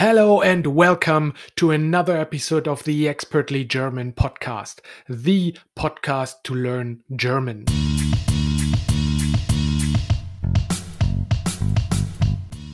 [0.00, 4.78] Hello and welcome to another episode of the Expertly German podcast,
[5.08, 7.64] the podcast to learn German.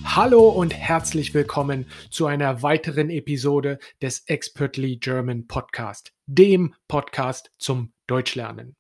[0.05, 7.95] Hallo und herzlich willkommen zu einer weiteren Episode des Expertly German Podcast, dem Podcast zum
[8.07, 8.77] Deutschlernen.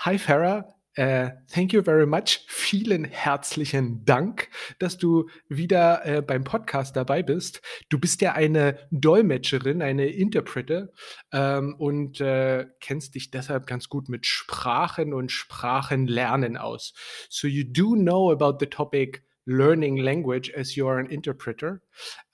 [0.00, 2.40] Hi Farah, äh, thank you very much.
[2.48, 7.60] Vielen herzlichen Dank, dass du wieder äh, beim Podcast dabei bist.
[7.90, 10.88] Du bist ja eine Dolmetscherin, eine Interpreter
[11.32, 16.94] ähm, und äh, kennst dich deshalb ganz gut mit Sprachen und Sprachenlernen aus.
[17.28, 21.82] So you do know about the topic learning language as you are an interpreter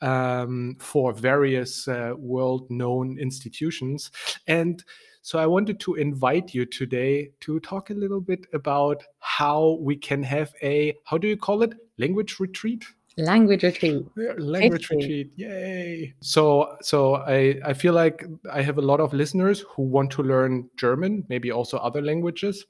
[0.01, 4.11] um, for various uh, world known institutions.
[4.47, 4.85] And
[5.23, 9.97] so I wanted to invite you today to talk a little bit about how we
[9.97, 11.75] can have a, how do you call it?
[11.97, 12.85] Language retreat?
[13.17, 14.05] language retreat.
[14.39, 15.33] Language retreat.
[15.37, 16.15] Yay.
[16.23, 20.23] So so i i feel like i have a lot of listeners who want to
[20.23, 22.65] learn german maybe also other languages.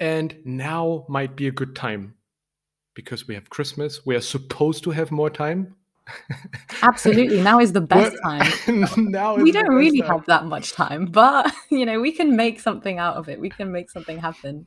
[0.00, 2.14] And now might be a good time
[2.94, 4.04] because we have christmas.
[4.04, 5.76] We are supposed to have more time
[6.82, 7.40] Absolutely.
[7.40, 8.86] Now is the best time.
[9.10, 10.10] now we don't really time.
[10.10, 13.40] have that much time, but you know, we can make something out of it.
[13.40, 14.66] We can make something happen.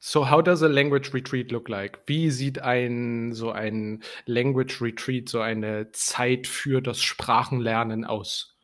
[0.00, 1.98] So how does a language retreat look like?
[2.06, 8.54] Wie sieht ein so ein language retreat, so eine Zeit für das Sprachenlernen aus?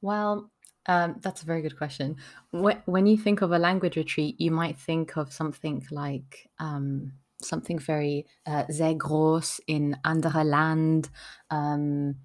[0.00, 0.50] Well,
[0.88, 2.16] um, that's a very good question.
[2.52, 7.78] When you think of a language retreat, you might think of something like um, something
[7.78, 11.10] very uh, sehr groß in andere Land.
[11.50, 12.16] Um,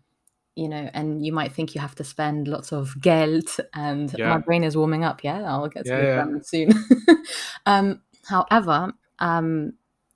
[0.56, 4.30] you know, and you might think you have to spend lots of Geld, and yeah.
[4.30, 5.24] my brain is warming up.
[5.24, 6.40] Yeah, I'll get to yeah, yeah.
[6.44, 6.74] soon.
[7.66, 9.74] um, however, um,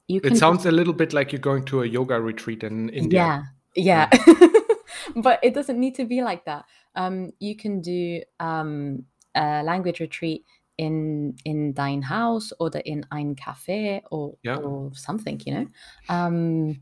[0.07, 0.33] you can.
[0.33, 3.49] It sounds a little bit like you're going to a yoga retreat in India.
[3.75, 4.35] Yeah, yeah,
[5.15, 6.65] but it doesn't need to be like that.
[6.95, 10.43] Um, you can do um, a language retreat
[10.77, 14.57] in in dein Haus oder in ein Café or, ja.
[14.59, 15.67] or something, you know.
[16.09, 16.81] Um,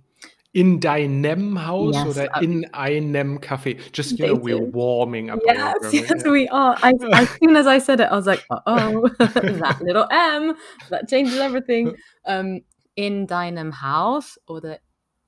[0.53, 3.79] in deinem Haus yes, oder uh, in einem Café?
[3.91, 5.39] Just you know, we're warming up.
[5.45, 6.77] Yes, yes, we are.
[6.83, 10.53] I, as soon as I said it, I was like, oh, that little M
[10.89, 11.95] that changes everything.
[12.25, 12.61] Um,
[12.95, 14.77] in deinem Haus oder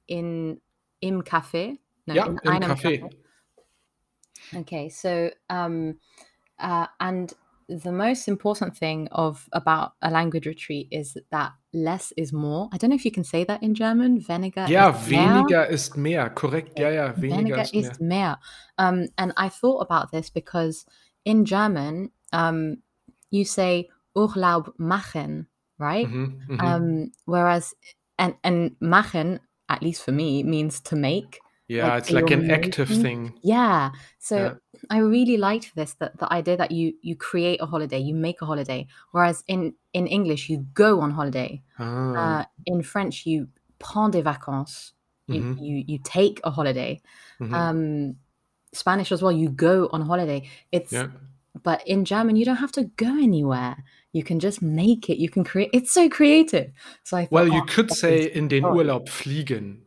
[0.08, 0.62] in
[1.00, 1.80] im Café?
[2.06, 3.02] No, ja, in einem Café.
[3.02, 3.10] Café.
[4.54, 5.96] Okay, so um,
[6.60, 7.34] uh, and
[7.68, 12.70] the most important thing of about a language retreat is that less is more.
[12.72, 14.22] I don't know if you can say that in German.
[14.22, 14.68] Weniger.
[14.68, 15.70] Yeah, ist weniger mehr.
[15.70, 16.30] ist mehr.
[16.30, 16.78] Correct.
[16.78, 17.14] Yeah, yeah.
[17.14, 18.38] Weniger, weniger ist, ist mehr.
[18.78, 20.86] Um, and I thought about this because
[21.26, 22.78] in German, um,
[23.32, 25.48] you say Urlaub machen,
[25.80, 26.08] right?
[26.08, 26.66] Mm-hmm, mm-hmm.
[26.66, 27.74] Um, whereas
[28.18, 29.40] and and machen,
[29.70, 31.40] at least for me, means to make.
[31.68, 33.34] Yeah, like it's like an active thing.
[33.42, 33.92] Yeah.
[34.20, 34.54] So yeah.
[34.90, 38.42] I really liked this that the idea that you you create a holiday, you make
[38.42, 38.88] a holiday.
[39.12, 41.64] Whereas in in English you go on holiday.
[41.80, 42.16] Oh.
[42.16, 43.48] Uh, in French you
[43.80, 44.94] prends des vacances.
[45.28, 45.64] You mm-hmm.
[45.64, 47.02] you you take a holiday.
[47.42, 47.54] Mm-hmm.
[47.54, 48.16] Um,
[48.74, 49.32] Spanish as well.
[49.32, 50.48] You go on holiday.
[50.72, 51.08] It's yeah.
[51.64, 53.84] but in German you don't have to go anywhere.
[54.14, 55.18] You can just make it.
[55.18, 55.72] You can create.
[55.74, 56.72] It's so creative.
[57.04, 59.85] So I thought, well, you oh, could say in den Urlaub fliegen.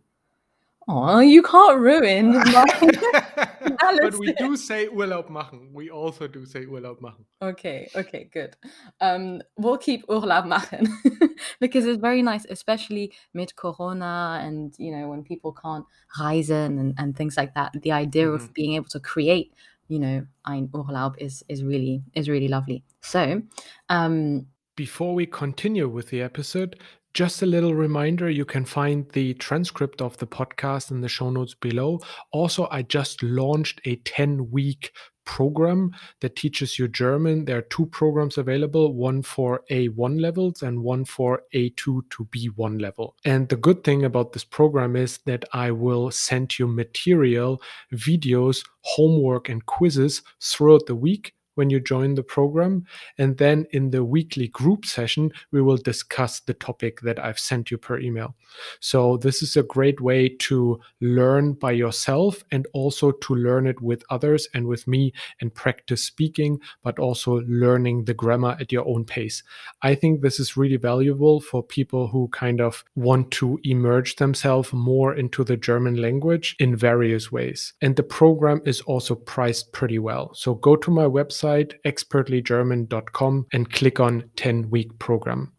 [0.91, 2.33] Oh, you can't ruin.
[2.43, 5.69] but we do say Urlaub machen.
[5.75, 7.27] We also do say Urlaub machen.
[7.43, 8.57] Okay, okay, good.
[8.99, 10.89] Um, we'll keep Urlaub machen
[11.61, 15.85] because it's very nice, especially mid Corona and you know when people can't
[16.19, 17.73] reisen and, and things like that.
[17.83, 18.45] The idea mm-hmm.
[18.45, 19.53] of being able to create,
[19.89, 22.83] you know, ein Urlaub is is really is really lovely.
[23.03, 23.43] So,
[23.91, 26.81] um, before we continue with the episode,
[27.19, 31.31] just a little reminder you can find the transcript of the podcast in the show
[31.31, 31.99] notes below.
[32.31, 34.93] Also, I just launched a 10 week
[35.25, 35.91] program
[36.21, 37.45] that teaches you German.
[37.45, 41.77] There are two programs available one for A1 levels and one for A2
[42.09, 43.17] to B1 level.
[43.25, 47.61] And the good thing about this program is that I will send you material,
[47.93, 52.85] videos, homework, and quizzes throughout the week when you join the program.
[53.19, 57.71] And then in the weekly group session, we will discuss the topic that I've sent
[57.71, 58.37] you per email.
[58.81, 63.83] So this is a great way to learn by yourself and also to learn it
[63.83, 68.87] with others and with me and practice speaking, but also learning the grammar at your
[68.87, 69.43] own pace.
[69.83, 74.73] I think this is really valuable for people who kind of want to emerge themselves
[74.73, 77.73] more into the German language in various ways.
[77.83, 80.33] And the program is also priced pretty well.
[80.35, 85.53] So go to my website website, expertlygerman.com, and click on 10 week program.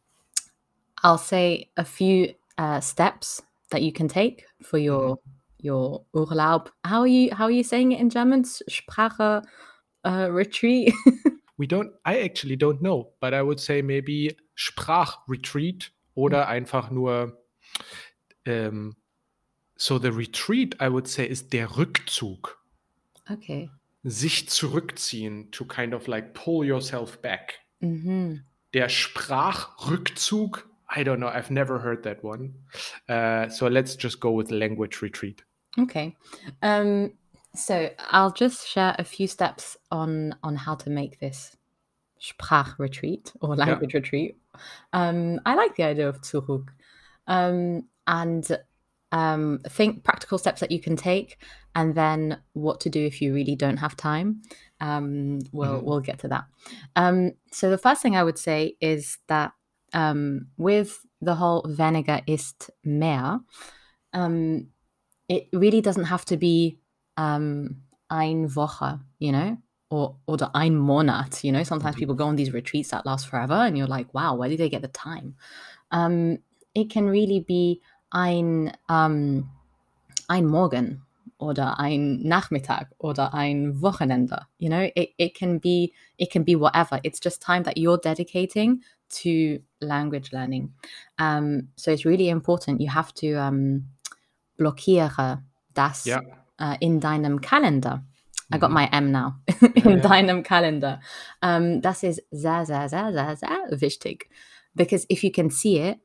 [1.03, 3.41] I'll say a few uh, steps
[3.71, 5.19] that you can take for your
[5.61, 6.67] your Urlaub.
[6.83, 7.33] How are you?
[7.33, 8.43] How are you saying it in German?
[8.43, 9.43] Sprache
[10.05, 10.93] uh, retreat.
[11.57, 11.91] we don't.
[12.05, 16.49] I actually don't know, but I would say maybe Sprachretreat oder mhm.
[16.49, 17.33] einfach nur.
[18.47, 18.95] Um,
[19.77, 22.57] so the retreat, I would say, is der Rückzug.
[23.31, 23.69] Okay.
[24.03, 27.59] Sich zurückziehen, to kind of like pull yourself back.
[27.81, 28.43] Mhm.
[28.73, 31.27] Der Sprachrückzug I don't know.
[31.27, 32.55] I've never heard that one.
[33.07, 35.43] Uh, so let's just go with language retreat.
[35.77, 36.15] Okay.
[36.63, 37.13] Um,
[37.55, 41.55] so I'll just share a few steps on on how to make this
[42.19, 43.99] Sprach retreat or language yeah.
[43.99, 44.37] retreat.
[44.93, 46.67] Um, I like the idea of Zurück.
[47.27, 48.57] Um, and
[49.11, 51.37] um, think practical steps that you can take,
[51.75, 54.41] and then what to do if you really don't have time.
[54.81, 55.85] Um, we'll mm-hmm.
[55.85, 56.45] we'll get to that.
[56.95, 59.53] Um, so the first thing I would say is that
[59.93, 63.39] um, with the whole weniger ist mehr,
[64.13, 64.67] um,
[65.27, 66.79] it really doesn't have to be
[67.17, 69.57] um, ein Woche, you know,
[69.89, 71.43] or oder ein Monat.
[71.43, 71.99] You know, sometimes mm-hmm.
[71.99, 74.69] people go on these retreats that last forever, and you're like, wow, where do they
[74.69, 75.35] get the time?
[75.91, 76.39] Um,
[76.75, 79.49] it can really be ein um,
[80.27, 81.03] ein Morgen
[81.37, 84.45] oder ein Nachmittag oder ein Wochenende.
[84.57, 86.99] You know, it, it can be it can be whatever.
[87.03, 88.83] It's just time that you're dedicating
[89.21, 90.73] to language learning.
[91.17, 92.81] Um, so it's really important.
[92.81, 93.85] You have to um,
[94.57, 96.21] blockiere das yeah.
[96.59, 98.03] uh, in deinem Kalender.
[98.51, 98.73] I got mhm.
[98.73, 99.35] my M now.
[99.61, 100.01] in yeah.
[100.01, 100.99] deinem Kalender.
[101.41, 104.29] Um, das ist sehr, sehr, sehr, sehr, sehr wichtig.
[104.75, 105.99] Because if you can see it,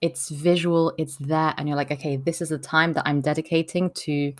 [0.00, 3.90] it's visual, it's there, and you're like, okay, this is the time that I'm dedicating
[3.90, 4.32] to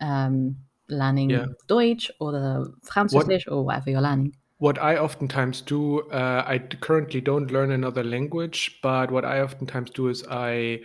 [0.00, 0.56] um,
[0.88, 1.46] learning yeah.
[1.66, 4.36] Deutsch or the Französisch what, or whatever you're learning.
[4.58, 9.90] What I oftentimes do, uh, I currently don't learn another language, but what I oftentimes
[9.90, 10.80] do is I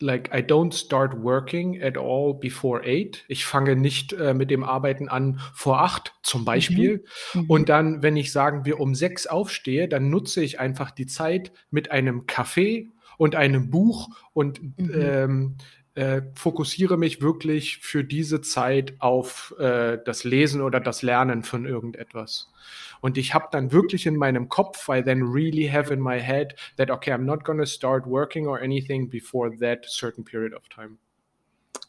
[0.00, 3.24] like I don't start working at all before eight.
[3.28, 6.44] Ich fange nicht äh, mit dem Arbeiten an vor acht zum mhm.
[6.46, 7.04] Beispiel.
[7.34, 7.44] Mhm.
[7.48, 11.52] Und dann, wenn ich sagen wir um sechs aufstehe, dann nutze ich einfach die Zeit
[11.70, 14.90] mit einem Kaffee und einem Buch und mhm.
[14.94, 15.56] ähm,
[15.94, 21.66] äh, fokussiere mich wirklich für diese Zeit auf äh, das Lesen oder das Lernen von
[21.66, 22.50] irgendetwas.
[23.00, 26.56] Und ich habe dann wirklich in meinem Kopf, I then really have in my head
[26.78, 30.68] that, okay, I'm not going to start working or anything before that certain period of
[30.68, 30.98] time.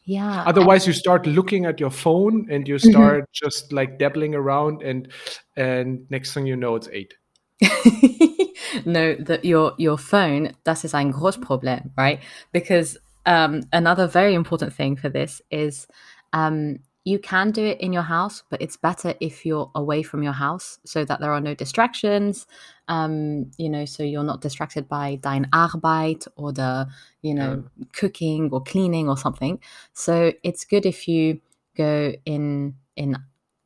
[0.04, 0.44] Yeah.
[0.46, 2.92] Otherwise, you start looking at your phone and you mm-hmm.
[2.92, 3.46] start mm -hmm.
[3.46, 5.08] just like dabbling around, and
[5.56, 7.18] and next thing you know, it's eight.
[8.86, 12.20] no, that your your phone, that is ein großes Problem, right?
[12.52, 15.88] Because um, another very important thing for this is
[16.34, 20.24] um, you can do it in your house, but it's better if you're away from
[20.24, 22.48] your house so that there are no distractions.
[22.88, 26.88] Um, you know, so you're not distracted by dein Arbeit or the,
[27.22, 27.86] you know, yeah.
[27.94, 29.60] cooking or cleaning or something.
[29.94, 31.42] So it's good if you
[31.78, 33.18] go in in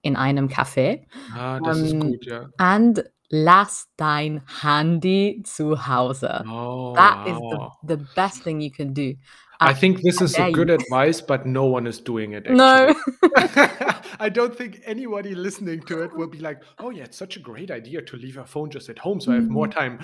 [0.03, 1.06] in einem Café.
[1.33, 2.50] Ah, das um, ist gut, ja.
[2.57, 6.43] And lass dein Handy zu Hause.
[6.47, 9.15] Oh, that is the, the best thing you can do.
[9.61, 12.47] I think this is a good advice, but no one is doing it.
[12.47, 12.57] Actually.
[12.57, 12.95] No.
[14.19, 17.41] I don't think anybody listening to it will be like, oh, yeah, it's such a
[17.41, 19.79] great idea to leave your phone just at home so I have more mm-hmm.
[19.79, 19.99] time.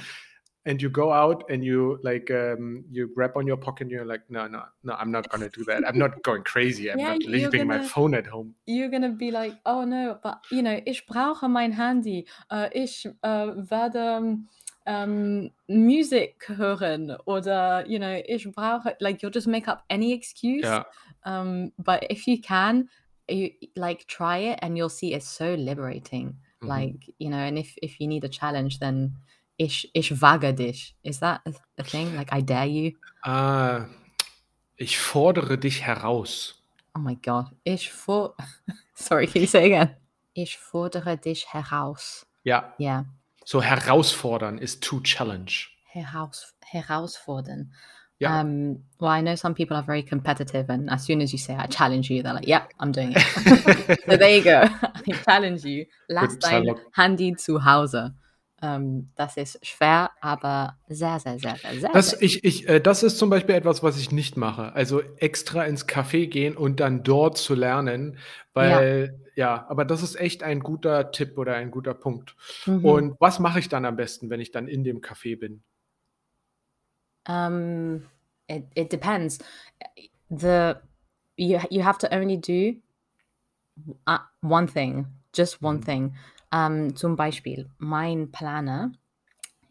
[0.68, 4.06] And you go out and you like um, you grab on your pocket and you're
[4.06, 5.88] like, no, no, no, I'm not gonna do that.
[5.88, 6.92] I'm not going crazy.
[6.92, 8.56] I'm yeah, not leaving gonna, my phone at home.
[8.66, 12.26] You're gonna be like, oh no, but you know, ich brauche mein Handy.
[12.50, 14.40] Uh, ich uh, werde
[14.86, 20.64] um, Music hören oder, you know, ich brauche, like, you'll just make up any excuse.
[20.64, 20.84] Yeah.
[21.24, 22.90] Um, but if you can,
[23.28, 26.38] you like try it and you'll see it's so liberating.
[26.62, 26.68] Mm-hmm.
[26.68, 29.16] Like, you know, and if if you need a challenge, then
[29.58, 30.96] ich ich wage dich.
[31.04, 32.16] Is that a, a thing?
[32.16, 32.94] Like I dare you?
[33.24, 33.86] Uh,
[34.78, 36.56] ich fordere dich heraus.
[36.96, 37.48] Oh my god.
[37.64, 38.36] Ich for
[38.94, 39.96] Sorry, can you say again?
[40.34, 42.26] Ich fordere dich heraus.
[42.46, 42.74] Yeah.
[42.78, 43.06] Yeah.
[43.46, 45.70] So herausfordern is to challenge.
[45.94, 47.72] Heraus herausfordern.
[48.20, 48.40] Yeah.
[48.40, 51.54] Um, well, I know some people are very competitive, and as soon as you say
[51.54, 54.62] "I challenge you," they're like, "Yeah, I'm doing it." so there you go.
[54.82, 55.86] I challenge you.
[56.10, 58.14] Last time, Handy zu Hause.
[58.66, 61.92] Um, das ist schwer, aber sehr, sehr, sehr, sehr.
[61.94, 64.74] Das, ich, ich, äh, das ist zum Beispiel etwas, was ich nicht mache.
[64.74, 68.18] Also extra ins Café gehen und dann dort zu lernen,
[68.54, 72.36] weil ja, ja aber das ist echt ein guter Tipp oder ein guter Punkt.
[72.66, 72.86] Mhm.
[72.86, 75.62] Und was mache ich dann am besten, wenn ich dann in dem Café bin?
[77.28, 78.06] Um,
[78.48, 79.38] it, it depends.
[80.30, 80.76] The
[81.38, 82.80] you you have to only do
[84.08, 85.86] uh, one thing, just one mhm.
[85.86, 86.16] thing.
[86.56, 88.92] Um, zum Beispiel, mein Planer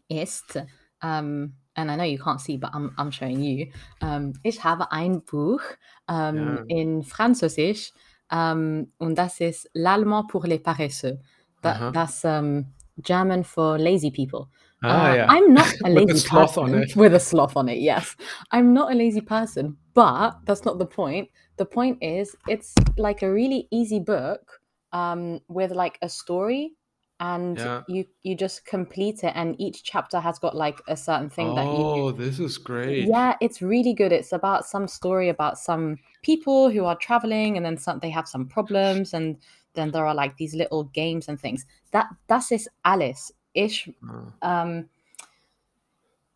[0.07, 0.57] ist,
[1.01, 3.67] um, and I know you can't see, but I'm, I'm showing you.
[4.01, 5.61] Um, ich habe ein Buch
[6.07, 6.29] ja.
[6.67, 7.91] in Französisch
[8.29, 11.17] und das ist L'Allemand pour les paresseux.
[11.61, 12.67] Da, das um,
[13.01, 14.49] German for lazy people.
[14.83, 15.27] Ah, uh, yeah.
[15.27, 16.63] I'm not a lazy with a sloth person.
[16.63, 16.95] on it.
[16.95, 18.15] With a sloth on it, yes.
[18.51, 21.29] I'm not a lazy person, but that's not the point.
[21.57, 24.61] The point is, it's like a really easy book
[24.95, 26.71] um, with like a story
[27.19, 27.81] and yeah.
[27.87, 31.55] you you just complete it and each chapter has got like a certain thing oh,
[31.55, 33.07] that you oh this is great.
[33.07, 34.11] Yeah it's really good.
[34.11, 38.27] It's about some story about some people who are traveling and then some they have
[38.27, 39.37] some problems and
[39.75, 41.65] then there are like these little games and things.
[41.91, 44.33] That that's this Alice ish oh.
[44.41, 44.89] um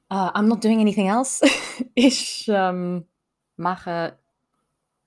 [0.09, 1.41] uh, i'm not doing anything else
[1.95, 3.05] ish um
[3.57, 4.13] mache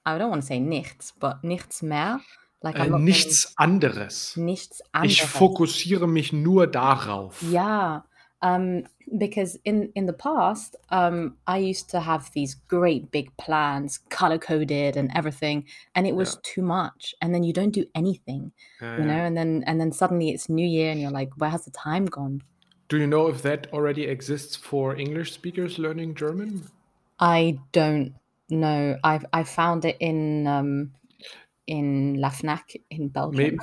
[0.06, 2.20] i don't want to say nichts but nichts mehr
[2.62, 4.36] Like äh, nichts anderes.
[4.36, 5.12] Nichts anderes.
[5.12, 7.42] Ich fokussiere mich nur darauf.
[7.42, 8.04] Ja,
[8.42, 8.84] um,
[9.18, 14.38] because in in the past, um, I used to have these great big plans, color
[14.38, 15.64] coded and everything,
[15.94, 16.40] and it was yeah.
[16.54, 17.14] too much.
[17.20, 19.16] And then you don't do anything, yeah, you know.
[19.16, 19.26] Yeah.
[19.26, 22.06] And then and then suddenly it's New Year, and you're like, where has the time
[22.06, 22.42] gone?
[22.88, 26.64] Do you know if that already exists for English speakers learning German?
[27.18, 28.14] I don't
[28.50, 28.98] know.
[29.02, 30.92] I've I found it in um,
[31.66, 33.36] in La Fnac in Belgium.
[33.36, 33.58] Maybe,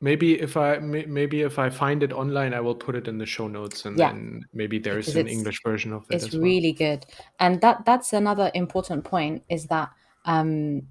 [0.00, 3.26] maybe if I maybe if I find it online, I will put it in the
[3.26, 4.12] show notes, and yeah.
[4.12, 6.22] then maybe there is an English version of it.
[6.22, 7.06] It's really good,
[7.38, 9.90] and that that's another important point is that
[10.24, 10.82] um,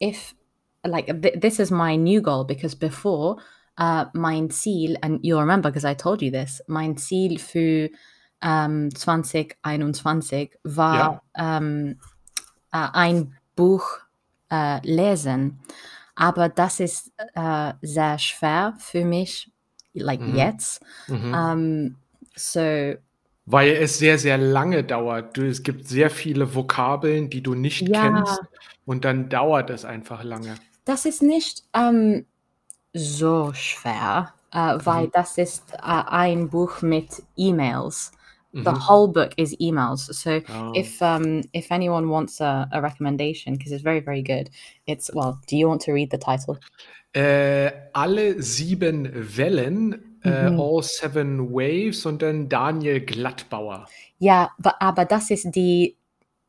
[0.00, 0.34] if
[0.86, 3.36] like th- this is my new goal because before
[3.78, 7.90] uh, mein Ziel, and you'll remember because I told you this, mein Ziel für
[8.42, 11.58] um, 2021 war ja.
[11.58, 11.96] um,
[12.72, 14.00] uh, ein Buch
[14.50, 15.60] äh, lesen.
[16.14, 19.50] Aber das ist äh, sehr schwer für mich,
[19.94, 20.36] like mhm.
[20.36, 20.82] jetzt.
[21.08, 21.34] Mhm.
[21.34, 21.96] Um, ähm,
[22.36, 22.94] so
[23.46, 25.36] weil es sehr, sehr lange dauert.
[25.36, 28.02] Du, es gibt sehr viele Vokabeln, die du nicht ja.
[28.02, 28.40] kennst
[28.86, 30.54] und dann dauert es einfach lange.
[30.84, 32.26] Das ist nicht ähm,
[32.92, 35.10] so schwer, äh, weil mhm.
[35.12, 38.12] das ist äh, ein Buch mit E-Mails.
[38.52, 38.64] Mm-hmm.
[38.64, 40.12] The whole book is emails.
[40.12, 40.72] So oh.
[40.74, 44.50] if um if anyone wants a, a recommendation, because it's very very good,
[44.86, 45.40] it's well.
[45.46, 46.58] Do you want to read the title?
[47.12, 50.60] Äh, alle sieben Wellen, äh, mhm.
[50.60, 53.86] All Seven Waves und dann Daniel Glattauer.
[54.18, 55.96] Ja, aber das ist die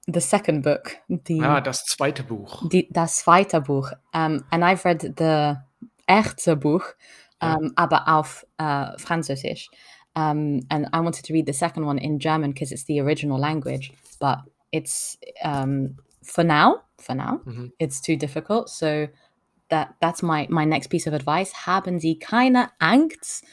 [0.08, 0.98] the second book.
[1.08, 2.68] Die, ah, das zweite Buch.
[2.70, 3.92] Die, das zweite Buch.
[4.14, 5.56] Um, and I've read the
[6.08, 6.84] erste Buch,
[7.42, 7.72] um, ja.
[7.76, 9.70] aber auf uh, Französisch.
[10.16, 13.40] Um, and I wanted to read the second one in German because it's the original
[13.40, 14.40] language, but
[14.72, 17.68] it's um, for now, for now, mm-hmm.
[17.80, 18.70] it's too difficult.
[18.70, 19.08] So
[19.70, 21.52] that that's my my next piece of advice.
[21.54, 23.44] Haben Sie keine Angst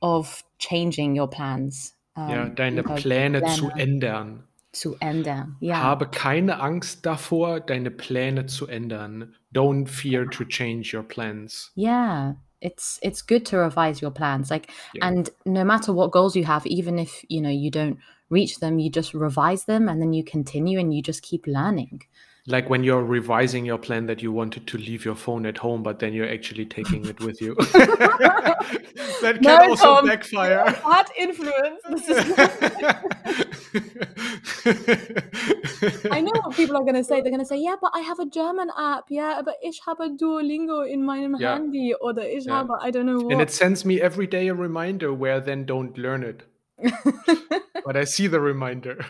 [0.00, 1.94] of changing your plans?
[2.16, 4.44] Um, ja, deine Pläne, Pläne zu ändern.
[4.72, 5.76] Zu ändern, ja.
[5.76, 9.34] Habe keine Angst davor, deine Pläne zu ändern.
[9.52, 11.72] Don't fear to change your plans.
[11.76, 15.06] Yeah, it's it's good to revise your plans like yeah.
[15.06, 17.98] and no matter what goals you have even if you know you don't
[18.30, 22.02] reach them you just revise them and then you continue and you just keep learning.
[22.46, 25.82] Like when you're revising your plan that you wanted to leave your phone at home
[25.82, 27.56] but then you're actually taking it with you.
[29.20, 30.64] That can no, also Tom, backfire.
[30.64, 31.82] Bad influence
[36.10, 38.00] I know what people are going to say they're going to say yeah but I
[38.00, 41.54] have a German app yeah but ich habe Duolingo in meinem yeah.
[41.54, 42.62] Handy oder ich yeah.
[42.62, 43.32] habe I don't know what.
[43.32, 46.44] and it sends me every day a reminder where then don't learn it
[47.84, 49.04] but I see the reminder.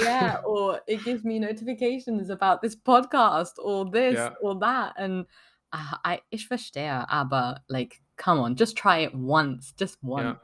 [0.00, 4.30] yeah, or it gives me notifications about this podcast or this yeah.
[4.42, 4.94] or that.
[4.96, 5.26] And
[5.72, 10.38] uh, I, ich verstehe, aber like, come on, just try it once, just once.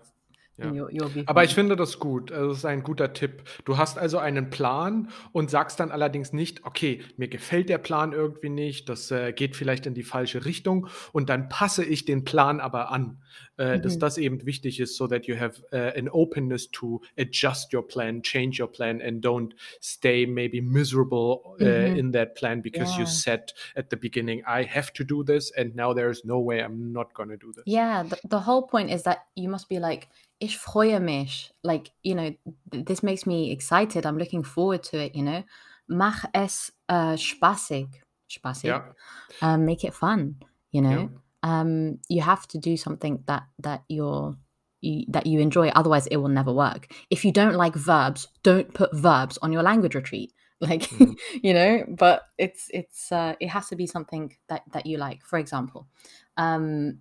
[0.58, 0.88] Ja.
[1.26, 2.30] Aber ich finde das gut.
[2.32, 3.44] Das ist ein guter Tipp.
[3.64, 8.12] Du hast also einen Plan und sagst dann allerdings nicht, okay, mir gefällt der Plan
[8.12, 12.24] irgendwie nicht, das äh, geht vielleicht in die falsche Richtung und dann passe ich den
[12.24, 13.18] Plan aber an.
[13.56, 13.82] Äh, mhm.
[13.82, 17.86] Dass das eben wichtig ist, so that you have uh, an openness to adjust your
[17.86, 21.96] plan, change your plan and don't stay maybe miserable uh, mhm.
[21.96, 23.00] in that plan because yeah.
[23.00, 26.62] you said at the beginning, I have to do this and now there's no way
[26.62, 27.64] I'm not going to do this.
[27.66, 30.08] Yeah, the, the whole point is that you must be like,
[30.40, 31.52] ich freue mich.
[31.62, 32.34] Like, you know,
[32.70, 34.06] this makes me excited.
[34.06, 35.42] I'm looking forward to it, you know.
[35.88, 37.88] Mach es uh, spaßig.
[38.30, 38.64] Spaßig.
[38.64, 38.82] Yeah.
[39.42, 40.36] Um, make it fun,
[40.70, 41.10] you know.
[41.10, 41.60] Yeah.
[41.60, 44.36] Um, you have to do something that that you're
[44.80, 48.72] you, that you enjoy otherwise it will never work if you don't like verbs don't
[48.74, 51.16] put verbs on your language retreat like mm.
[51.42, 55.24] you know but it's it's uh, it has to be something that that you like
[55.24, 55.86] for example
[56.36, 56.98] um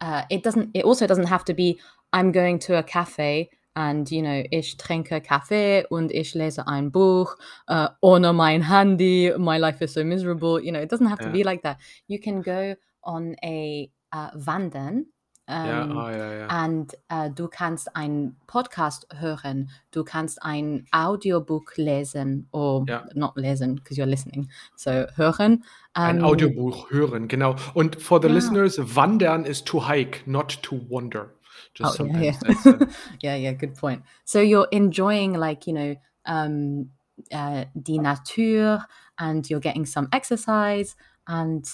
[0.00, 1.80] uh, it doesn't it also doesn't have to be
[2.14, 6.92] I'm going to a cafe and you know ich trinke Kaffee und ich lese ein
[6.92, 7.36] Buch
[7.68, 11.30] uh, ohne mein Handy my life is so miserable you know it doesn't have to
[11.30, 15.06] be like that you can go on a uh, wandern
[15.46, 16.46] um, ah, ja, ja.
[16.46, 23.04] and uh, du kannst einen Podcast hören, du kannst ein Audiobook lesen, or Ja.
[23.14, 25.64] not lesen, because you're listening, so hören.
[25.92, 27.56] Ein Um, Audiobuch hören, genau.
[27.74, 31.28] Und for the listeners, wandern is to hike, not to wander.
[31.74, 32.78] Just Oh, yeah, yeah.
[33.20, 34.02] yeah, yeah, good point.
[34.24, 36.90] So you're enjoying, like, you know, um,
[37.32, 38.84] uh, die Natur,
[39.18, 41.68] and you're getting some exercise, and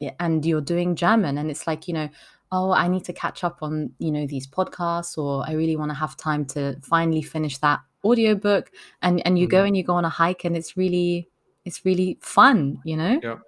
[0.00, 2.08] yeah, and you're doing German, and it's like, you know,
[2.52, 5.90] oh, I need to catch up on, you know, these podcasts, or I really want
[5.90, 8.70] to have time to finally finish that audiobook,
[9.02, 9.66] and and you go Mhm.
[9.68, 11.28] and you go on a hike, and it's really,
[11.64, 13.18] it's really fun, you know.
[13.22, 13.38] Yeah,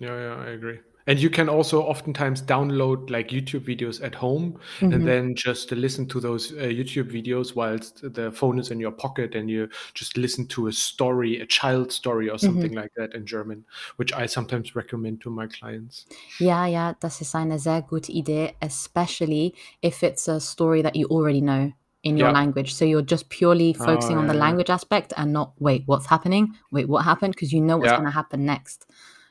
[0.00, 0.78] yeah, yeah, I agree.
[1.08, 4.94] And you can also oftentimes download like YouTube videos at home Mhm.
[4.94, 8.92] and then just listen to those uh, YouTube videos whilst the phone is in your
[8.92, 13.14] pocket and you just listen to a story, a child story or something like that
[13.14, 13.64] in German,
[13.96, 16.04] which I sometimes recommend to my clients.
[16.40, 21.06] yeah yeah das ist eine sehr gute Idee, especially if it's a story that you
[21.08, 21.72] already know
[22.02, 22.32] in your Ja.
[22.34, 22.74] language.
[22.74, 24.46] So you're just purely focusing Oh, on the yeah, yeah.
[24.46, 26.54] language aspect and not, wait, what's happening?
[26.70, 27.34] Wait, what happened?
[27.34, 27.96] Because you know what's Yeah.
[27.96, 28.86] going to happen next.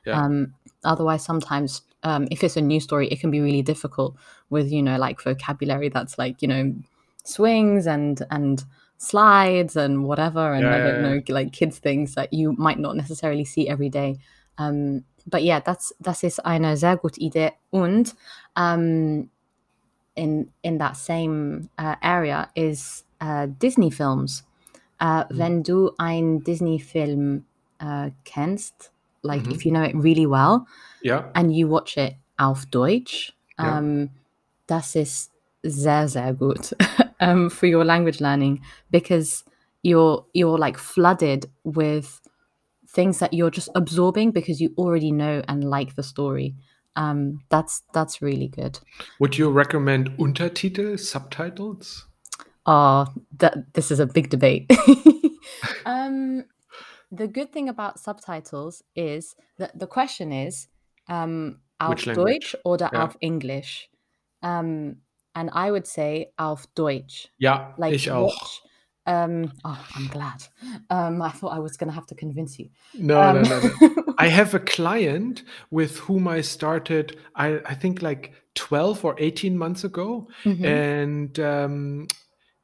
[0.06, 0.20] Yeah.
[0.26, 0.54] Um,
[0.88, 4.16] otherwise, sometimes um, if it's a new story, it can be really difficult
[4.50, 6.74] with, you know, like vocabulary that's like, you know,
[7.24, 8.64] swings and, and,
[9.00, 12.96] slides and whatever and Yeah, i don't know like kids things that you might not
[12.96, 14.18] necessarily see every day
[14.58, 17.52] um, but yeah, that's das ist eine sehr gute Idee.
[17.70, 18.16] Und
[18.56, 19.30] um,
[20.16, 24.44] in in that same uh, area is uh, Disney Films.
[25.00, 25.38] Uh, Mhm.
[25.38, 27.46] Wenn du einen Disney Film
[27.80, 28.92] uh, kennst,
[29.28, 29.52] like Mhm.
[29.54, 30.66] if you know it really well
[31.04, 31.26] Yeah.
[31.36, 33.78] and you watch it auf Deutsch, Ja.
[33.80, 34.10] um,
[34.68, 35.32] das ist
[35.64, 36.74] sehr sehr gut
[37.20, 39.44] um, for your language learning because
[39.84, 42.22] you're you're like flooded with
[42.96, 46.56] things that you're just absorbing because you already know and like the story.
[46.96, 48.80] Um, that's that's really good.
[49.20, 52.06] Would you recommend Untertitel, subtitles?
[52.66, 53.06] Oh,
[53.38, 54.66] that this is a big debate.
[55.86, 56.44] um,
[57.12, 60.68] the good thing about subtitles is that the question is
[61.10, 62.52] um, auf Which language?
[62.52, 63.06] Deutsch oder Ja.
[63.06, 63.90] auf English.
[64.42, 64.98] Um,
[65.34, 67.30] and I would say auf Deutsch.
[67.38, 68.62] Ja, Like ich auch.
[69.06, 70.50] Um, oh, I'm glad.
[70.90, 72.70] Um, I thought I was going to have to convince you.
[72.94, 74.04] No, Um, no, no, no.
[74.18, 79.58] I have a client with whom I started, I, I think like 12 or 18
[79.58, 80.28] months ago.
[80.44, 80.66] Mhm.
[80.66, 82.08] And um,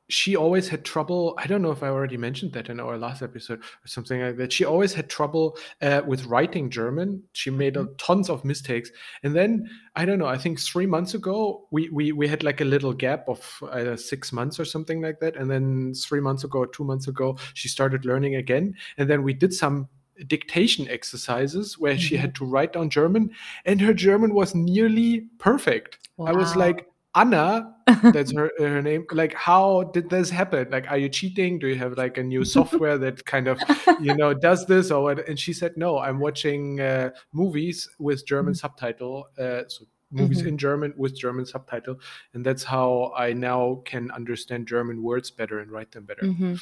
[0.10, 1.34] she always had trouble.
[1.38, 4.38] I don't know if I already mentioned that in our last episode or something like
[4.38, 4.52] that.
[4.52, 7.24] She always had trouble uh, with writing German.
[7.32, 8.92] She made uh, tons of mistakes.
[9.24, 12.62] And then, I don't know, I think three months ago, we, we, we had like
[12.62, 15.36] a little gap of uh, six months or something like that.
[15.38, 18.76] And then three months ago or two months ago, she started learning again.
[18.98, 19.88] And then we did some
[20.28, 22.20] dictation exercises where she Mhm.
[22.20, 23.32] had to write down German,
[23.66, 25.98] and her German was nearly perfect.
[26.20, 26.86] I was like,
[27.16, 27.76] Anna,
[28.14, 29.06] that's her her name.
[29.12, 30.70] Like, how did this happen?
[30.72, 31.60] Like, are you cheating?
[31.60, 33.60] Do you have like a new software that kind of,
[34.02, 35.28] you know, does this or what?
[35.28, 39.28] And she said, no, I'm watching uh, movies with German subtitle.
[39.38, 40.48] Uh, so movies Mhm.
[40.48, 42.00] in German with German subtitle,
[42.34, 46.22] and that's how I now can understand German words better and write them better.
[46.24, 46.62] Mhm.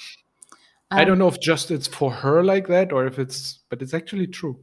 [0.90, 3.82] I Um, don't know if just it's for her like that or if it's, but
[3.82, 4.58] it's actually true.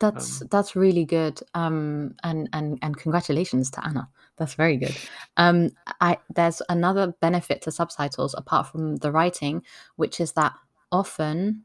[0.00, 1.40] That's that's really good.
[1.54, 4.08] Um, and and and congratulations to Anna.
[4.40, 4.96] That's very good.
[5.36, 9.62] Um, I there's another benefit to subtitles apart from the writing,
[9.96, 10.54] which is that
[10.90, 11.64] often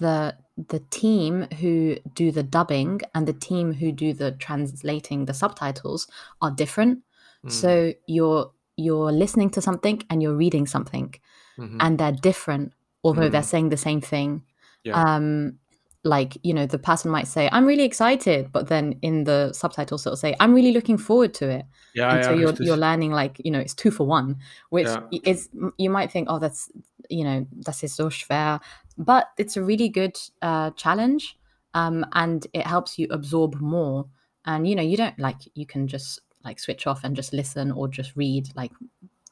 [0.00, 5.34] the the team who do the dubbing and the team who do the translating the
[5.34, 6.08] subtitles
[6.40, 7.00] are different.
[7.44, 7.52] Mm.
[7.52, 11.14] So you're you're listening to something and you're reading something,
[11.58, 11.76] Mhm.
[11.80, 12.72] and they're different,
[13.04, 13.52] although they're Mm.
[13.54, 14.42] saying the same thing
[14.84, 14.96] Yeah.
[15.02, 15.58] um
[16.06, 20.06] like you know the person might say i'm really excited but then in the subtitles
[20.06, 21.64] it'll say i'm really looking forward to it.
[21.94, 24.36] Yeah, and so ja, you're, you're learning like you know it's two for one
[24.70, 25.18] which Yeah.
[25.24, 26.70] is you might think oh that's
[27.10, 28.60] you know that's ist so schwer
[28.96, 31.36] but it's a really good uh, challenge
[31.76, 34.06] um, and it helps you absorb more.
[34.46, 37.70] And you know you don't like you can just like switch off and just listen
[37.70, 38.72] or just read like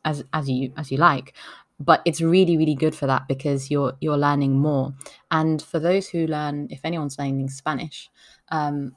[0.04, 1.34] as as you as you like
[1.80, 4.92] but it's really really good for that because you're you're learning more
[5.30, 8.10] and for those who learn if anyone's learning spanish
[8.50, 8.94] um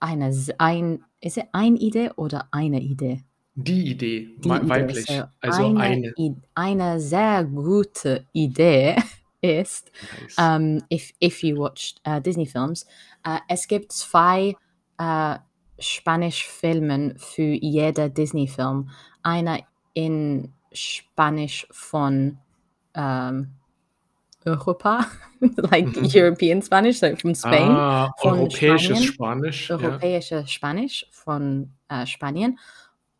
[0.00, 3.24] eine ein is it ein idee oder eine idee
[3.60, 4.68] Die Idee, die Idee.
[4.68, 5.06] weiblich.
[5.06, 6.12] So also eine, eine.
[6.16, 8.94] I- eine sehr gute Idee
[9.40, 9.90] ist,
[10.22, 10.38] Nice.
[10.38, 12.86] um, if, if you watched uh, Disney films,
[13.26, 14.54] uh, es gibt zwei
[15.00, 15.38] uh,
[15.80, 18.90] Spanisch-Filmen für jeder Disney-Film.
[19.24, 19.58] Einer
[19.94, 22.38] in Spanisch von
[22.96, 23.48] um,
[24.44, 25.06] Europa,
[25.40, 26.04] like mhm.
[26.04, 27.70] European Spanish, so from Spain.
[27.70, 29.70] Ah, europäisches Spanisch.
[29.70, 30.46] Europäisches ja.
[30.46, 32.58] Spanisch von äh, Spanien.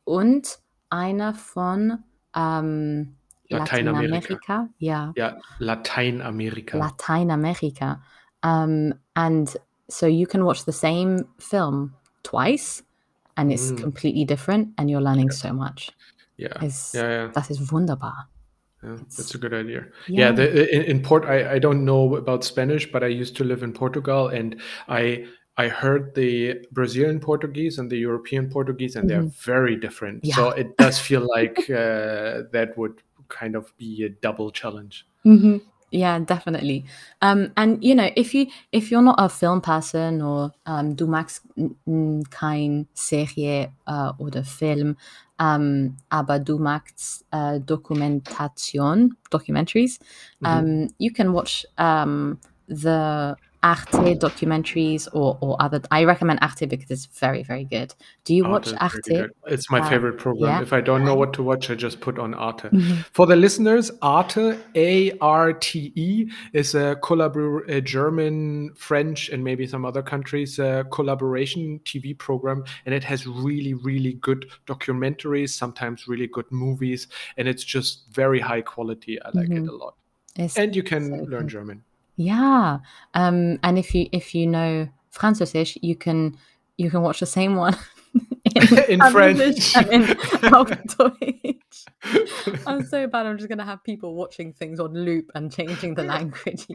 [0.04, 0.58] Und
[0.90, 1.98] einer von
[2.34, 3.16] ähm,
[3.48, 4.68] Lateinamerika.
[4.78, 5.12] Ja.
[5.16, 6.78] Ja, Lateinamerika.
[6.78, 8.02] Lateinamerika.
[8.42, 9.56] Um, and
[9.88, 12.84] so you can watch the same film twice
[13.36, 13.80] and it's mm.
[13.80, 15.90] completely different and you're learning so much.
[16.38, 16.56] Yeah.
[16.62, 17.28] It's, yeah, yeah.
[17.32, 18.28] Das ist wunderbar.
[18.82, 19.86] Yeah, that's a good idea.
[20.06, 23.36] Yeah, yeah the, in, in, Port, I, I don't know about Spanish, but I used
[23.38, 28.94] to live in Portugal, and I I heard the Brazilian Portuguese and the European Portuguese,
[28.94, 29.22] and mm-hmm.
[29.22, 30.24] they're very different.
[30.24, 30.36] Yeah.
[30.36, 35.06] So it does feel like uh, that would kind of be a double challenge.
[35.26, 35.56] Mm-hmm.
[35.90, 36.84] Yeah, definitely.
[37.22, 41.06] Um, and you know, if you if you're not a film person or um, du
[41.06, 41.42] magst
[42.30, 44.96] kein Serie uh, oder Film,
[45.38, 49.98] um, aber du magst uh, Dokumentation, documentaries,
[50.42, 50.46] mm-hmm.
[50.46, 55.80] um, you can watch um, the Arte documentaries or, or other.
[55.90, 57.94] I recommend Arte because it's very, very good.
[58.24, 59.26] Do you watch Arte?
[59.46, 60.58] It's my uh, favorite program.
[60.58, 60.62] Yeah?
[60.62, 62.68] If I don't know what to watch, I just put on Arte.
[62.68, 63.00] Mm-hmm.
[63.12, 69.42] For the listeners, Arte, A R T E, is a, collabor- a German, French, and
[69.42, 72.64] maybe some other countries uh, collaboration TV program.
[72.86, 77.08] And it has really, really good documentaries, sometimes really good movies.
[77.36, 79.20] And it's just very high quality.
[79.22, 79.64] I like mm-hmm.
[79.64, 79.94] it a lot.
[80.36, 81.82] It's and you can so learn German.
[82.18, 82.80] Yeah.
[83.14, 86.36] Um, and if you if you know Französisch, you can
[86.76, 87.76] you can watch the same one
[88.56, 90.02] in, in French and in
[90.42, 91.84] Deutsch.
[92.66, 93.26] I'm so bad.
[93.26, 96.66] I'm just gonna have people watching things on loop and changing the language.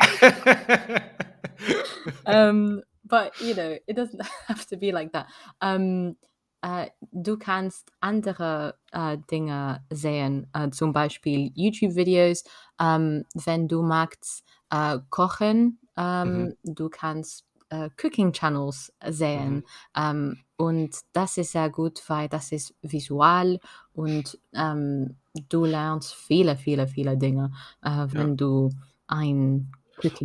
[2.26, 5.28] um, but you know, it doesn't have to be like that.
[5.60, 6.16] Um,
[6.64, 12.46] äh, du kannst andere äh, Dinge sehen, äh, zum Beispiel YouTube-Videos,
[12.80, 16.56] ähm, wenn du magst äh, kochen, ähm, mhm.
[16.64, 19.64] du kannst äh, Cooking Channels sehen mhm.
[19.96, 23.60] ähm, und das ist sehr gut, weil das ist visual
[23.94, 25.18] und ähm,
[25.50, 27.52] du lernst viele, viele, viele Dinge,
[27.84, 28.36] äh, wenn ja.
[28.36, 28.70] du
[29.08, 29.72] ein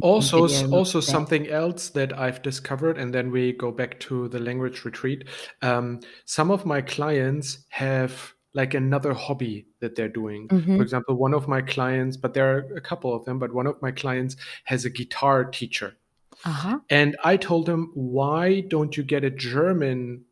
[0.01, 4.83] also also something else that i've discovered and then we go back to the language
[4.87, 5.27] retreat
[5.61, 10.77] um, some of my clients have like another hobby that they're doing mm-hmm.
[10.77, 13.67] for example one of my clients but there are a couple of them but one
[13.67, 15.97] of my clients has a guitar teacher
[16.45, 16.79] uh-huh.
[16.89, 20.25] and i told him why don't you get a german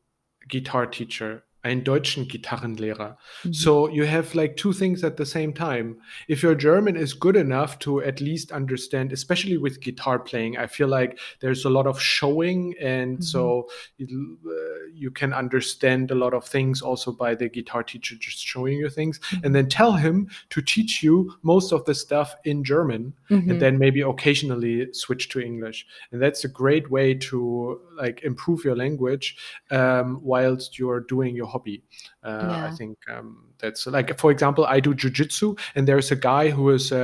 [0.49, 3.19] guitar teacher einen deutschen Gitarrenlehrer.
[3.43, 3.53] Mm-hmm.
[3.53, 5.97] So you have like two things at the same time.
[6.29, 10.69] If your German is good enough to at least understand, especially with guitar playing, I
[10.69, 13.23] feel like there's a lot of showing, and mm-hmm.
[13.23, 18.15] so you, uh, you can understand a lot of things also by the guitar teacher
[18.19, 19.45] just showing you things, mm-hmm.
[19.45, 23.59] and then tell him to teach you most of the stuff in German, and mm-hmm.
[23.59, 25.87] then maybe occasionally switch to English.
[26.13, 29.37] And that's a great way to like improve your language
[29.71, 31.83] um, whilst you're doing your hobby.
[32.27, 32.67] Uh, yeah.
[32.67, 36.71] I think um, that's like, for example, I do jujitsu, and there's a guy who
[36.71, 36.97] is uh,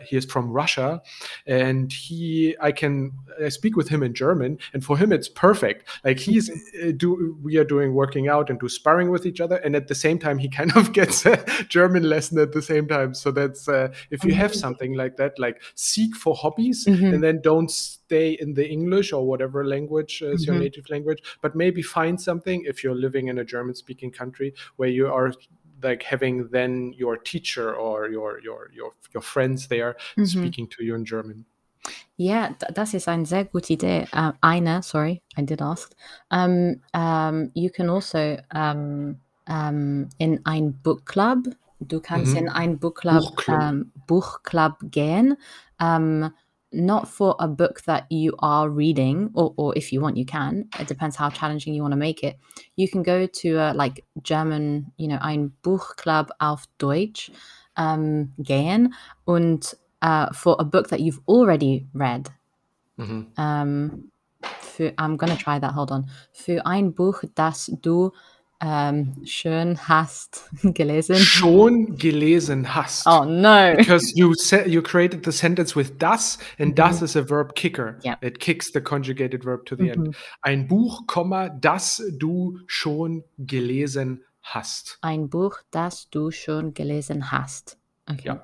[0.00, 1.02] uh, he is from Russia,
[1.44, 3.10] and he I can
[3.44, 5.88] I speak with him in German, and for him it's perfect.
[6.04, 9.56] Like he's uh, do we are doing working out and do sparring with each other,
[9.56, 12.86] and at the same time he kind of gets a German lesson at the same
[12.86, 13.12] time.
[13.12, 17.06] So that's uh, if you have something like that, like seek for hobbies, mm-hmm.
[17.06, 20.52] and then don't stay in the English or whatever language is mm-hmm.
[20.52, 24.43] your native language, but maybe find something if you're living in a German speaking country
[24.76, 25.32] where you are
[25.82, 30.24] like having then your teacher or your your your your friends there mm-hmm.
[30.24, 31.44] speaking to you in German.
[32.16, 34.06] Ja, das ist eine sehr gute Idee.
[34.12, 35.92] Uh, eine, sorry, I did ask.
[36.30, 41.44] Um, um, you can also um, um, in ein book club.
[41.80, 42.38] Du kannst mhm.
[42.38, 45.36] in ein book club, Buchclub, um, Buchclub gehen.
[45.78, 46.30] Um,
[46.74, 50.68] not for a book that you are reading, or, or if you want, you can.
[50.78, 52.38] It depends how challenging you want to make it.
[52.76, 57.30] You can go to a, like German, you know, ein Buchclub auf Deutsch
[57.76, 62.28] um, gehen und uh, for a book that you've already read.
[62.98, 63.40] Mm-hmm.
[63.40, 64.10] Um,
[64.60, 65.74] für, I'm gonna try that.
[65.74, 66.06] Hold on.
[66.32, 68.12] Für ein Buch, das du
[68.60, 71.16] ähm, schön hast gelesen.
[71.16, 73.06] Schon gelesen hast.
[73.06, 73.74] Oh no.
[73.76, 76.74] Because you said you created the sentence with das and mhm.
[76.76, 77.98] das is a verb kicker.
[78.04, 78.16] Yeah.
[78.20, 80.06] It kicks the conjugated verb to the mhm.
[80.06, 80.16] end.
[80.42, 81.02] Ein Buch,
[81.60, 84.98] das du schon gelesen hast.
[85.00, 87.78] Ein Buch, das du schon gelesen hast.
[88.08, 88.28] Okay.
[88.28, 88.42] Yeah.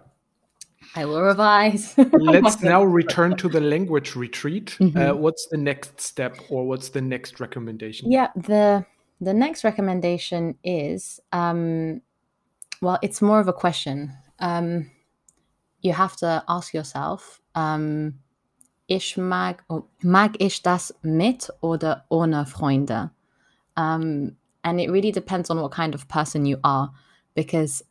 [0.96, 1.94] I will revise.
[2.12, 4.76] Let's now return to the language retreat.
[4.80, 4.98] Mm-hmm.
[4.98, 8.10] Uh, what's the next step or what's the next recommendation?
[8.10, 8.84] Yeah, the
[9.20, 12.02] the next recommendation is um,
[12.80, 14.12] well, it's more of a question.
[14.38, 14.90] Um,
[15.82, 18.20] you have to ask yourself, um,
[18.88, 23.10] ich mag, oh, mag ich das mit oder ohne Freunde?
[23.76, 26.90] Um, and it really depends on what kind of person you are,
[27.34, 27.82] because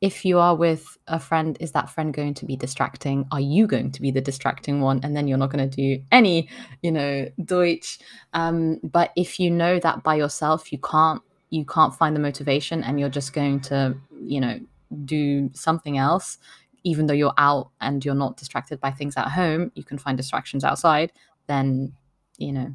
[0.00, 3.26] if you are with a friend, is that friend going to be distracting?
[3.32, 5.00] Are you going to be the distracting one?
[5.02, 6.48] And then you're not going to do any,
[6.82, 7.98] you know, Deutsch.
[8.32, 12.84] Um, but if you know that by yourself, you can't, you can't find the motivation,
[12.84, 14.60] and you're just going to, you know,
[15.04, 16.38] do something else
[16.84, 20.16] even though you're out and you're not distracted by things at home, you can find
[20.16, 21.12] distractions outside,
[21.46, 21.92] then,
[22.38, 22.74] you know,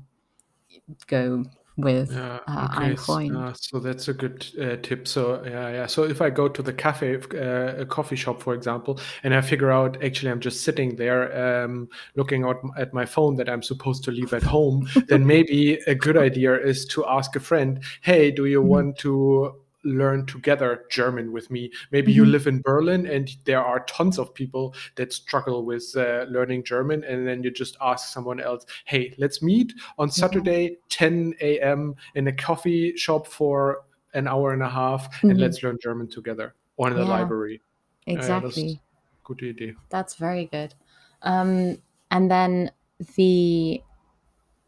[1.07, 1.43] go
[1.77, 3.29] with uh, okay.
[3.35, 5.07] Uh, so that's a good uh, tip.
[5.07, 5.85] So yeah, yeah.
[5.87, 9.41] So if I go to the cafe, uh, a coffee shop, for example, and I
[9.41, 13.61] figure out actually I'm just sitting there, um, looking out at my phone that I'm
[13.61, 17.83] supposed to leave at home, then maybe a good idea is to ask a friend,
[18.01, 18.69] "Hey, do you mm-hmm.
[18.69, 19.55] want to
[19.85, 21.71] learn together German with me.
[21.91, 22.17] Maybe mm-hmm.
[22.17, 26.63] you live in Berlin and there are tons of people that struggle with uh, learning
[26.63, 30.19] German, and then you just ask someone else, "Hey, let's meet on mm-hmm.
[30.19, 30.87] Saturday, mm-hmm.
[30.89, 31.95] 10 a.m.
[32.15, 35.29] in a coffee shop for an hour and a half, mm-hmm.
[35.31, 37.61] and let's learn German together or in the yeah, library."
[38.07, 38.81] Exactly.
[38.81, 39.73] Uh, good idea.
[39.89, 40.73] That's very good.
[41.21, 41.77] Um,
[42.11, 42.71] and then
[43.15, 43.81] the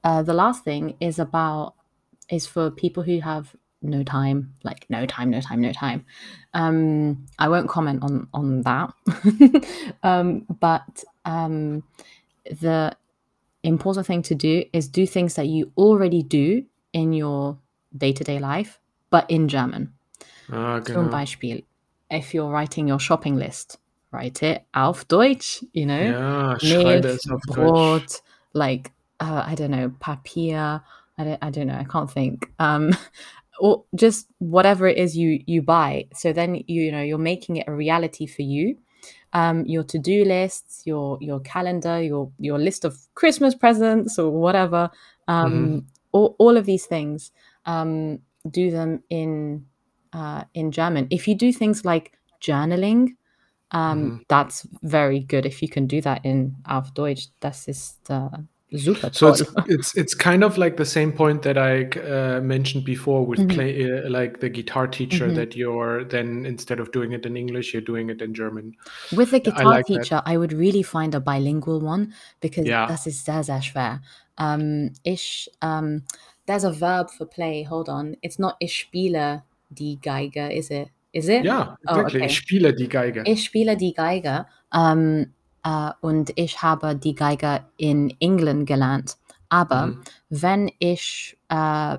[0.04, 1.76] uh, the last thing is about
[2.30, 6.06] is for people who have no time like no time no time no time
[6.54, 8.92] um i won't comment on on that
[10.04, 11.84] um but um
[12.46, 12.96] the
[13.64, 16.64] important thing to do is do things that you already do
[16.94, 17.58] in your
[17.96, 19.94] day-to-day life but in german
[20.52, 21.62] ah, zum beispiel
[22.10, 23.78] if you're writing your shopping list
[24.12, 28.22] write it auf deutsch you know yeah, Milch, brot deutsch.
[28.54, 30.82] like uh, i don't know papier
[31.18, 31.74] I don't, I don't know.
[31.74, 32.52] I can't think.
[32.60, 32.96] Um,
[33.60, 37.58] or just whatever it is you you buy so then you, you know you're making
[37.58, 38.78] it a reality for you
[39.34, 44.90] um, your to-do lists your your calendar your your list of christmas presents or whatever
[45.28, 45.80] um, mm-hmm.
[46.12, 47.32] all, all of these things
[47.66, 49.66] um, do them in
[50.14, 53.16] uh, in german if you do things like journaling
[53.72, 54.18] um, mm-hmm.
[54.30, 58.30] that's very good if you can do that in auf deutsch das ist uh,
[58.76, 62.84] super so it's, it's it's kind of like the same point that i uh, mentioned
[62.84, 63.56] before with mm-hmm.
[63.56, 65.36] play uh, like the guitar teacher mm-hmm.
[65.36, 68.74] that you're then instead of doing it in english you're doing it in german
[69.16, 70.24] with a guitar I like teacher that.
[70.26, 72.88] i would really find a bilingual one because yeah.
[72.88, 74.02] das ist sehr sehr schwer
[74.38, 76.04] um ich um
[76.46, 80.90] there's a verb for play hold on it's not ich spiele die geige is it
[81.14, 82.26] is it yeah oh, exactly oh, okay.
[82.26, 85.28] ich spiele die geige ich spiele die geige um
[85.68, 89.18] äh, und ich habe die Geige in England gelernt.
[89.50, 90.02] Aber mhm.
[90.30, 91.98] wenn ich äh,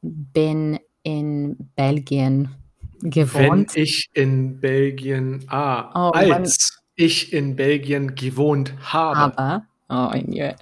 [0.00, 2.54] bin in Belgien
[3.00, 3.74] gewohnt.
[3.74, 9.38] Wenn ich in Belgien, ah, oh, als ich in Belgien gewohnt habe.
[9.38, 10.56] Aber, oh, yeah.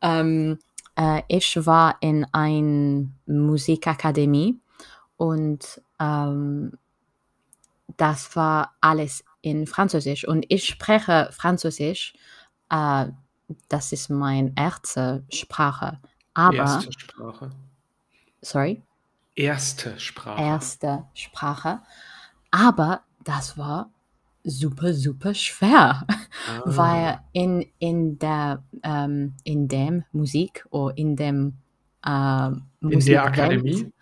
[0.00, 0.58] ähm,
[0.96, 4.58] äh, ich war in einer Musikakademie
[5.16, 6.72] und ähm,
[7.96, 12.14] das war alles in Französisch und ich spreche Französisch.
[12.70, 13.06] Äh,
[13.68, 15.98] das ist meine erste Sprache.
[16.32, 16.56] Aber.
[16.56, 17.50] Erste Sprache.
[18.40, 18.82] Sorry?
[19.34, 20.42] Erste Sprache.
[20.42, 21.80] Erste Sprache.
[22.50, 23.90] Aber das war
[24.44, 26.62] super, super schwer, ah.
[26.64, 31.54] weil in, in, der, ähm, in dem Musik oder in dem
[32.04, 32.50] äh,
[32.80, 33.92] In der Akademie?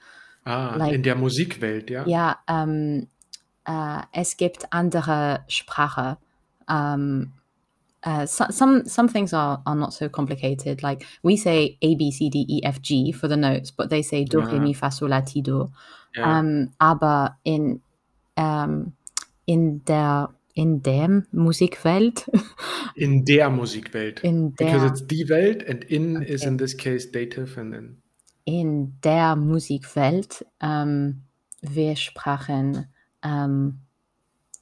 [0.44, 2.06] Ah, like, in der Musikwelt, ja.
[2.06, 3.08] Ja, ähm,
[3.70, 6.18] uh, es gibt andere Sprache.
[6.68, 7.32] Um,
[8.04, 10.82] uh, so, some some things are are not so complicated.
[10.82, 14.02] Like we say A B C D E F G for the notes, but they
[14.02, 15.70] say do re mi fa sol la ti do.
[16.16, 16.38] Yeah.
[16.38, 17.80] Um, aber in
[18.36, 18.92] um,
[19.46, 22.28] in der in dem Musikwelt.
[22.96, 24.20] in der Musikwelt.
[24.24, 26.32] In der, Because it's die Welt and in okay.
[26.32, 28.02] is in this case dative and then.
[28.46, 31.22] In der Musikwelt um,
[31.62, 32.86] wir sprachen
[33.22, 33.80] um,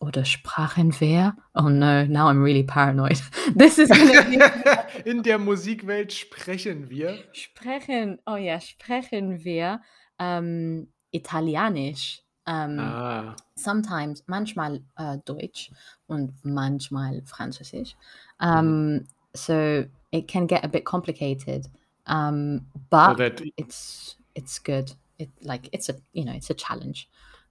[0.00, 1.36] oder Sprachenwehr.
[1.54, 3.20] Oh no, now I'm really paranoid.
[3.54, 3.90] This is
[5.04, 7.18] In der Musikwelt sprechen wir.
[7.32, 9.80] Sprechen, oh ja, sprechen wir
[10.18, 12.22] um, Italienisch.
[12.46, 13.36] Um, ah.
[13.56, 15.70] Sometimes, manchmal uh, Deutsch
[16.06, 17.94] und manchmal Französisch.
[18.40, 19.06] Um, mm.
[19.34, 21.68] So it can get a bit complicated,
[22.06, 23.42] um, but so that...
[23.56, 24.92] it's it's good.
[25.18, 27.08] It like it's a you know it's a challenge.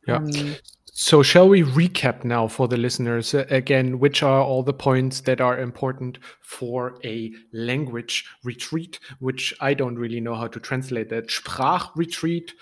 [0.07, 0.17] Yeah.
[0.17, 0.55] Um,
[0.99, 5.21] so, shall we recap now for the listeners uh, again, which are all the points
[5.21, 11.09] that are important for a language retreat, which I don't really know how to translate
[11.09, 11.27] that.
[11.27, 12.53] Sprachretreat,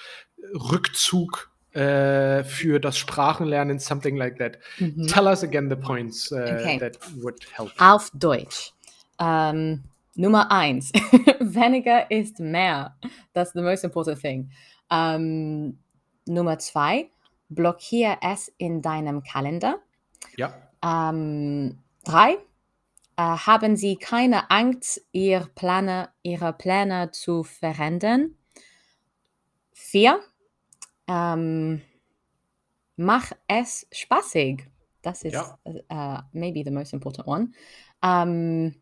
[0.53, 4.57] Rückzug, äh, für das Sprachenlernen, something like that.
[4.79, 5.07] Mhm.
[5.07, 6.77] Tell us again the points uh, okay.
[6.79, 7.71] that would help.
[7.79, 8.73] Auf Deutsch.
[9.17, 9.83] Um,
[10.17, 10.91] Nummer eins,
[11.39, 12.95] weniger ist mehr.
[13.33, 14.49] That's the most important thing.
[14.89, 15.77] Um,
[16.25, 17.09] Nummer zwei,
[17.49, 19.79] blockiere es in deinem Kalender.
[20.37, 20.53] Ja.
[20.83, 22.37] Um, drei,
[23.19, 28.35] uh, haben Sie keine Angst, ihr Pläne, Ihre Pläne zu verändern.
[29.71, 30.19] Vier,
[31.07, 31.81] um,
[32.95, 34.67] mach es spaßig.
[35.01, 35.59] Das ist ja.
[35.65, 37.51] uh, maybe the most important one.
[38.01, 38.75] Um,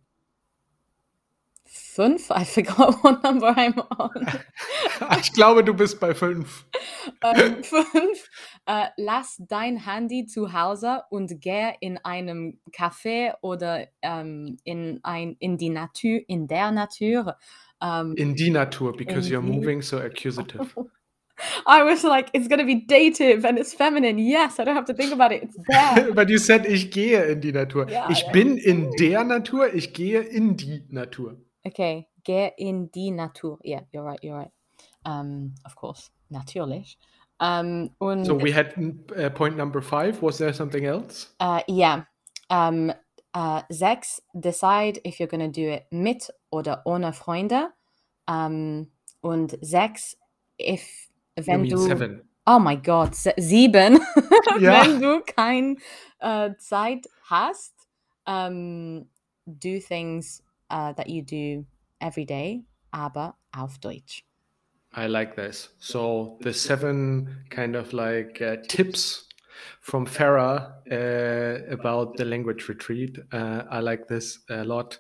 [1.74, 2.30] fünf.
[2.30, 4.28] I forgot what number I'm on.
[5.20, 6.66] ich glaube, du bist bei fünf.
[7.24, 8.30] ähm, fünf.
[8.66, 15.36] Äh, lass dein Handy zu Hause und geh in einem Café oder ähm, in, ein,
[15.40, 17.38] in die Natur, in der Natur.
[17.82, 20.74] Um, in die Natur, because you're moving so accusative.
[21.66, 24.18] I was like, it's to be dative and it's feminine.
[24.20, 25.44] Yes, I don't have to think about it.
[25.44, 26.14] It's there.
[26.14, 27.90] But you said, ich gehe in die Natur.
[27.90, 28.32] Ja, ich ja.
[28.32, 31.38] bin in der Natur, ich gehe in die Natur.
[31.66, 33.58] Okay, geh in die Natur.
[33.64, 34.52] Yeah, you're right, you're right.
[35.06, 36.98] Um, of course, natürlich.
[37.40, 38.74] Um, und, so we had
[39.18, 40.22] uh, point number five.
[40.22, 41.28] Was there something else?
[41.40, 42.04] Uh, yeah.
[42.50, 42.94] Um,
[43.34, 47.70] uh, sechs, decide if you're going to do it mit oder ohne Freunde.
[48.28, 48.88] Um,
[49.22, 50.16] und sechs,
[50.58, 52.22] if wenn du seven.
[52.46, 54.00] Oh my God, sieben.
[54.60, 54.86] Ja.
[54.86, 55.78] wenn du keine
[56.22, 57.74] uh, Zeit hast,
[58.26, 59.08] um,
[59.46, 61.66] do things uh, that you do
[62.00, 64.24] every day, aber auf Deutsch.
[64.96, 65.70] I like this.
[65.80, 69.28] So the seven kind of like uh, tips
[69.82, 73.18] from Farah uh, about the language retreat.
[73.32, 75.00] Uh, I like this a lot.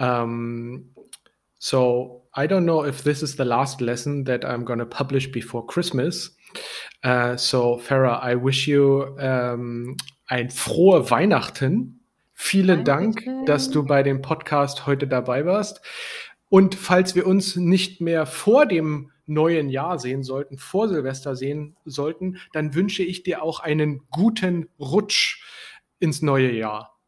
[0.00, 0.86] Um,
[1.58, 5.28] so I don't know if this is the last lesson that I'm going to publish
[5.28, 6.30] before Christmas.
[7.02, 9.96] Uh, so Farah, I wish you um,
[10.28, 12.00] ein frohe Weihnachten
[12.34, 15.80] Vielen Dank, dass du bei dem Podcast heute dabei warst.
[16.48, 21.76] Und falls wir uns nicht mehr vor dem neuen Jahr sehen sollten, vor Silvester sehen
[21.84, 25.42] sollten, dann wünsche ich dir auch einen guten Rutsch
[26.00, 26.98] ins neue Jahr.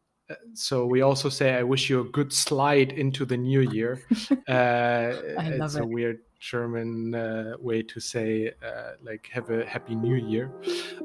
[0.53, 3.99] So we also say I wish you a good slide into the new year.
[4.49, 5.11] Uh,
[5.59, 10.49] it's a weird German uh, way to say uh, like have a happy new year.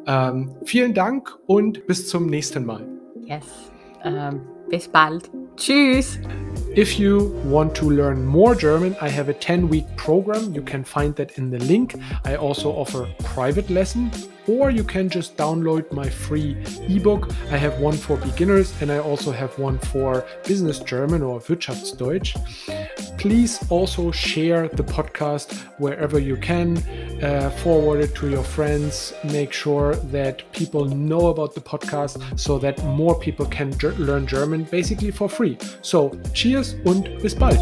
[0.07, 2.87] Um, vielen Dank und bis zum nächsten Mal.
[3.25, 3.73] Yes.
[4.05, 5.31] Um, ähm, bis bald.
[5.57, 6.19] Tschüss.
[6.75, 10.55] If you want to learn more German, I have a 10 week program.
[10.55, 11.95] You can find that in the link.
[12.25, 16.57] I also offer private lessons, or you can just download my free
[16.89, 17.29] ebook.
[17.51, 22.37] I have one for beginners and I also have one for business German or Wirtschaftsdeutsch.
[23.19, 26.79] Please also share the podcast wherever you can,
[27.23, 32.59] uh, forward it to your friends, make sure that people know about the podcast so
[32.59, 35.57] that more people can learn German basically for free.
[35.83, 37.59] So, cheers und bis bald.